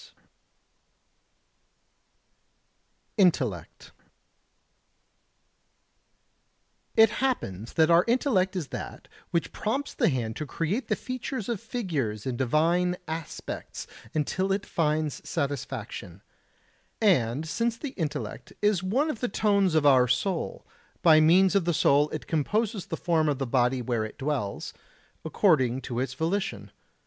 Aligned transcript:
[Sidenote: 0.01 0.25
Intellect] 3.17 3.83
73. 6.97 7.03
It 7.03 7.09
happens 7.19 7.73
that 7.73 7.91
our 7.91 8.03
intellect 8.07 8.55
is 8.55 8.69
that 8.69 9.07
which 9.29 9.51
prompts 9.51 9.93
the 9.93 10.09
hand 10.09 10.35
to 10.37 10.47
create 10.47 10.87
the 10.87 10.95
features 10.95 11.47
of 11.47 11.61
figures 11.61 12.25
in 12.25 12.35
divine 12.35 12.95
aspects 13.07 13.85
until 14.15 14.51
it 14.51 14.65
finds 14.65 15.21
satisfaction; 15.23 16.23
and 16.99 17.47
since 17.47 17.77
the 17.77 17.89
intellect 17.89 18.51
is 18.59 18.81
one 18.81 19.11
of 19.11 19.19
the 19.19 19.29
tones 19.29 19.75
of 19.75 19.85
our 19.85 20.07
soul, 20.07 20.65
by 21.03 21.19
means 21.19 21.53
of 21.53 21.65
the 21.65 21.75
soul 21.75 22.09
it 22.09 22.25
composes 22.25 22.87
the 22.87 22.97
form 22.97 23.29
of 23.29 23.37
the 23.37 23.45
body 23.45 23.83
where 23.83 24.03
it 24.03 24.17
dwells, 24.17 24.73
according 25.23 25.79
to 25.79 25.99
its 25.99 26.15
volition. 26.15 26.71